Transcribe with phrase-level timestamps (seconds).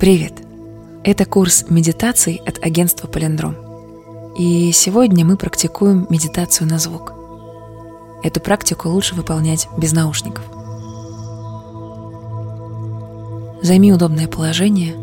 [0.00, 0.32] Привет!
[1.04, 3.54] Это курс медитаций от агентства Полиндром.
[4.34, 7.12] И сегодня мы практикуем медитацию на звук.
[8.22, 10.42] Эту практику лучше выполнять без наушников.
[13.60, 14.94] Займи удобное положение,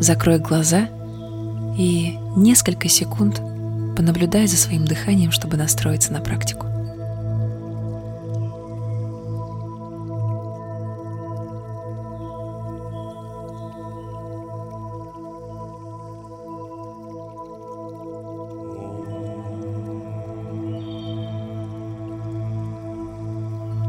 [0.00, 0.88] закрой глаза
[1.76, 3.42] и несколько секунд
[3.96, 6.67] понаблюдай за своим дыханием, чтобы настроиться на практику.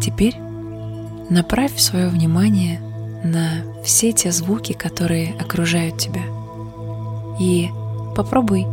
[0.01, 0.37] Теперь
[1.29, 2.79] направь свое внимание
[3.23, 6.23] на все те звуки, которые окружают тебя.
[7.39, 7.69] И
[8.15, 8.65] попробуй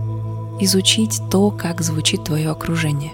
[0.60, 3.12] изучить то, как звучит твое окружение.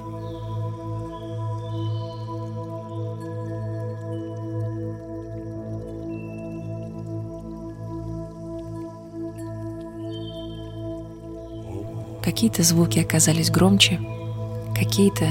[12.22, 14.00] Какие-то звуки оказались громче,
[14.74, 15.26] какие-то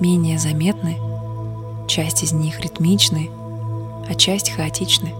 [0.00, 0.96] менее заметны,
[1.86, 3.30] часть из них ритмичны,
[4.08, 5.12] а часть хаотичны.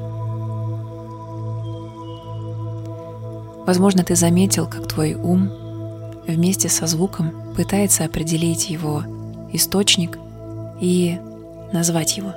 [3.66, 5.50] Возможно, ты заметил, как твой ум
[6.26, 9.02] вместе со звуком пытается определить его
[9.52, 10.18] источник
[10.80, 11.18] и
[11.72, 12.34] назвать его.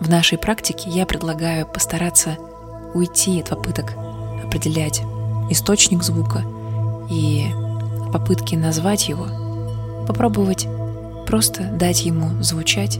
[0.00, 2.36] В нашей практике я предлагаю постараться
[2.94, 3.94] уйти от попыток
[4.44, 5.02] определять
[5.50, 6.42] источник звука
[7.10, 7.46] и
[8.12, 9.26] попытки назвать его,
[10.06, 10.66] попробовать
[11.28, 12.96] просто дать ему звучать.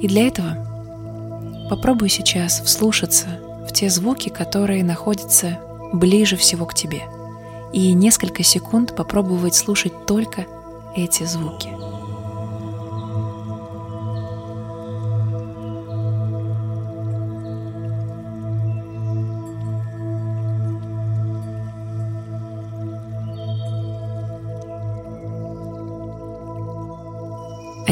[0.00, 3.26] И для этого попробуй сейчас вслушаться
[3.68, 5.58] в те звуки, которые находятся
[5.92, 7.02] ближе всего к тебе,
[7.74, 10.46] и несколько секунд попробовать слушать только
[10.96, 11.81] эти звуки.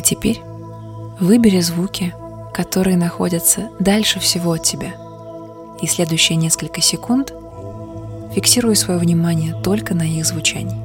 [0.01, 0.41] А теперь
[1.21, 2.15] выбери звуки,
[2.55, 4.95] которые находятся дальше всего от тебя–
[5.81, 7.33] и следующие несколько секунд
[8.35, 10.79] фиксирую свое внимание только на их звучании.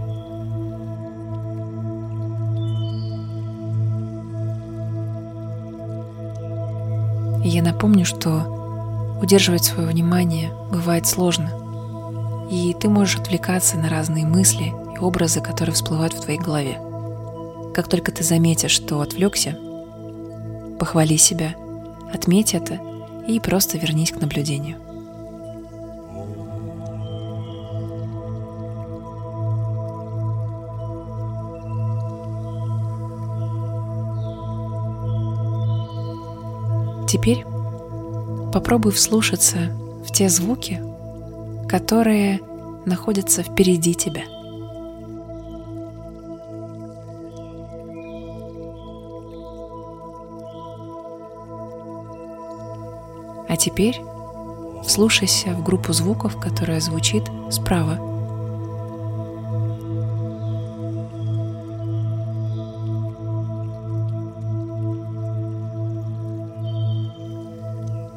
[7.46, 11.52] И я напомню, что удерживать свое внимание бывает сложно,
[12.50, 16.80] и ты можешь отвлекаться на разные мысли и образы, которые всплывают в твоей голове.
[17.76, 19.60] Как только ты заметишь, что отвлекся,
[20.80, 21.56] похвали себя,
[22.10, 22.80] отметь это
[23.28, 24.78] и просто вернись к наблюдению.
[37.10, 37.44] Теперь
[38.54, 39.78] попробуй вслушаться
[40.08, 40.82] в те звуки,
[41.68, 42.40] которые
[42.86, 44.35] находятся впереди тебя.
[53.56, 54.02] А теперь
[54.84, 57.98] вслушайся в группу звуков, которая звучит справа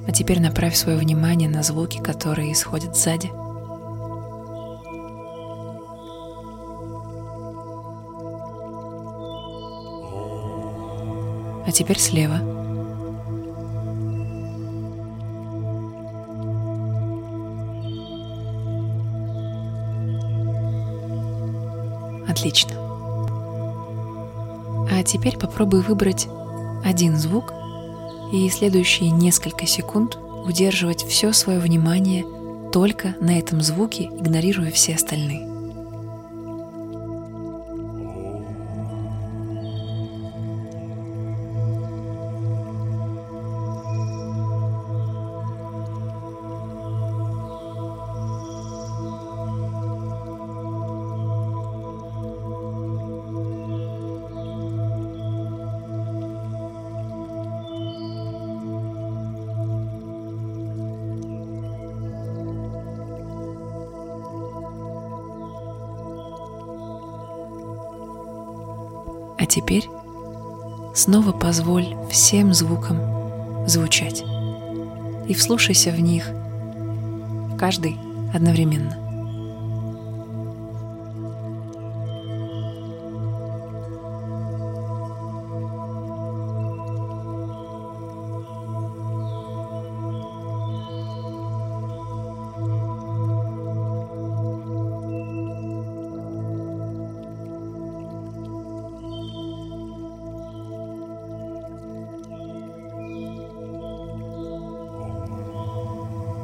[0.09, 3.31] А теперь направь свое внимание на звуки, которые исходят сзади.
[11.65, 12.58] А теперь слева.
[22.29, 22.73] Отлично.
[24.91, 26.29] А теперь попробуй выбрать
[26.85, 27.53] один звук,
[28.33, 32.25] и следующие несколько секунд удерживать все свое внимание
[32.73, 35.48] только на этом звуке, игнорируя все остальные.
[69.39, 69.89] А теперь
[70.95, 72.99] снова позволь всем звукам
[73.67, 74.25] звучать
[75.29, 76.29] и вслушайся в них,
[77.59, 77.97] каждый
[78.35, 79.08] одновременно.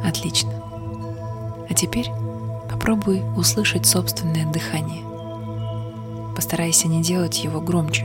[0.05, 0.53] Отлично.
[1.69, 2.11] А теперь
[2.71, 5.03] попробуй услышать собственное дыхание.
[6.37, 8.05] Постарайся не делать его громче,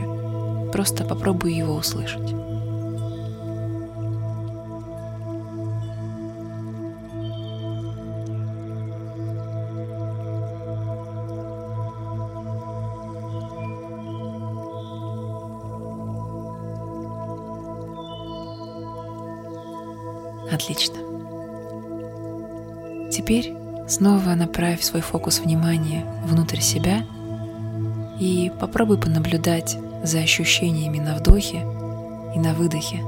[0.72, 2.34] просто попробуй его услышать.
[20.50, 21.09] Отлично.
[23.20, 23.54] Теперь
[23.86, 27.04] снова направь свой фокус внимания внутрь себя
[28.18, 31.58] и попробуй понаблюдать за ощущениями на вдохе
[32.34, 33.04] и на выдохе.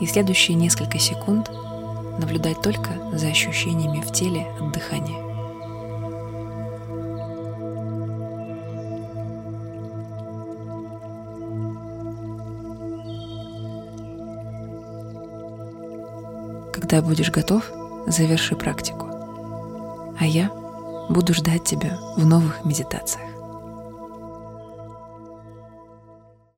[0.00, 1.50] И следующие несколько секунд
[2.20, 5.18] наблюдать только за ощущениями в теле от дыхания.
[16.72, 19.06] Когда будешь готов, заверши практику.
[20.18, 20.50] А я
[21.08, 23.29] буду ждать тебя в новых медитациях.